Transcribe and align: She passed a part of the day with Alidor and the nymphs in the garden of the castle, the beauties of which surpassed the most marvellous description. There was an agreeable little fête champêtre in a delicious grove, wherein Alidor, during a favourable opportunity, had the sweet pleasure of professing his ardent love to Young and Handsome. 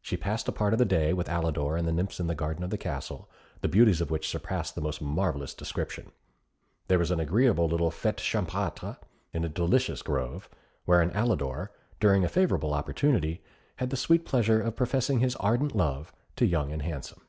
She 0.00 0.16
passed 0.16 0.48
a 0.48 0.50
part 0.50 0.72
of 0.72 0.80
the 0.80 0.84
day 0.84 1.12
with 1.12 1.28
Alidor 1.28 1.76
and 1.78 1.86
the 1.86 1.92
nymphs 1.92 2.18
in 2.18 2.26
the 2.26 2.34
garden 2.34 2.64
of 2.64 2.70
the 2.70 2.76
castle, 2.76 3.30
the 3.60 3.68
beauties 3.68 4.00
of 4.00 4.10
which 4.10 4.26
surpassed 4.26 4.74
the 4.74 4.80
most 4.80 5.00
marvellous 5.00 5.54
description. 5.54 6.10
There 6.88 6.98
was 6.98 7.12
an 7.12 7.20
agreeable 7.20 7.68
little 7.68 7.92
fête 7.92 8.16
champêtre 8.16 8.96
in 9.32 9.44
a 9.44 9.48
delicious 9.48 10.02
grove, 10.02 10.48
wherein 10.84 11.12
Alidor, 11.12 11.70
during 12.00 12.24
a 12.24 12.28
favourable 12.28 12.74
opportunity, 12.74 13.40
had 13.76 13.90
the 13.90 13.96
sweet 13.96 14.24
pleasure 14.26 14.60
of 14.60 14.74
professing 14.74 15.20
his 15.20 15.36
ardent 15.36 15.76
love 15.76 16.12
to 16.34 16.44
Young 16.44 16.72
and 16.72 16.82
Handsome. 16.82 17.20